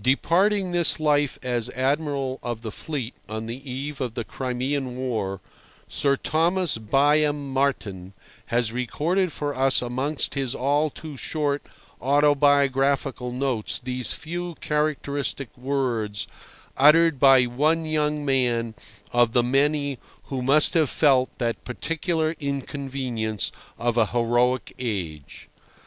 Departing 0.00 0.72
this 0.72 0.98
life 0.98 1.38
as 1.42 1.68
Admiral 1.68 2.40
of 2.42 2.62
the 2.62 2.70
Fleet 2.72 3.12
on 3.28 3.44
the 3.44 3.70
eve 3.70 4.00
of 4.00 4.14
the 4.14 4.24
Crimean 4.24 4.96
War, 4.96 5.42
Sir 5.88 6.16
Thomas 6.16 6.78
Byam 6.78 7.52
Martin 7.52 8.14
has 8.46 8.72
recorded 8.72 9.30
for 9.30 9.54
us 9.54 9.82
amongst 9.82 10.32
his 10.32 10.54
all 10.54 10.88
too 10.88 11.18
short 11.18 11.66
autobiographical 12.00 13.30
notes 13.30 13.78
these 13.84 14.14
few 14.14 14.54
characteristic 14.62 15.50
words 15.54 16.28
uttered 16.78 17.20
by 17.20 17.44
one 17.44 17.84
young 17.84 18.24
man 18.24 18.74
of 19.12 19.32
the 19.34 19.42
many 19.42 19.98
who 20.28 20.40
must 20.40 20.72
have 20.72 20.88
felt 20.88 21.28
that 21.36 21.62
particular 21.62 22.34
inconvenience 22.40 23.52
of 23.78 23.98
a 23.98 24.06
heroic 24.06 24.72
age. 24.78 25.50